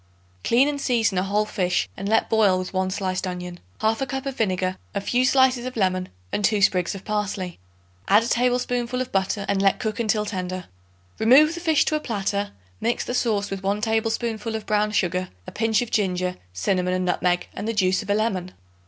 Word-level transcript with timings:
Clean 0.43 0.67
and 0.67 0.81
season 0.81 1.19
a 1.19 1.21
whole 1.21 1.45
fish 1.45 1.87
and 1.95 2.09
let 2.09 2.27
boil 2.27 2.57
with 2.57 2.73
1 2.73 2.89
sliced 2.89 3.27
onion, 3.27 3.59
1/2 3.81 4.07
cup 4.09 4.25
of 4.25 4.35
vinegar, 4.35 4.77
a 4.95 4.99
few 4.99 5.23
slices 5.23 5.67
of 5.67 5.77
lemon 5.77 6.09
and 6.31 6.43
2 6.43 6.59
sprigs 6.63 6.95
of 6.95 7.05
parsley. 7.05 7.59
Add 8.07 8.23
a 8.23 8.27
tablespoonful 8.27 8.99
of 8.99 9.11
butter 9.11 9.45
and 9.47 9.61
let 9.61 9.77
cook 9.77 9.99
until 9.99 10.25
tender. 10.25 10.65
Remove 11.19 11.53
the 11.53 11.61
fish 11.61 11.85
to 11.85 11.95
a 11.95 11.99
platter; 11.99 12.49
mix 12.79 13.05
the 13.05 13.13
sauce 13.13 13.51
with 13.51 13.61
1 13.61 13.79
tablespoonful 13.81 14.55
of 14.55 14.65
brown 14.65 14.89
sugar, 14.91 15.29
a 15.45 15.51
pinch 15.51 15.83
of 15.83 15.91
ginger, 15.91 16.35
cinnamon 16.51 16.95
and 16.95 17.05
nutmeg 17.05 17.47
and 17.53 17.67
the 17.67 17.73
juice 17.73 18.01
of 18.01 18.09
a 18.09 18.15
lemon. 18.15 18.53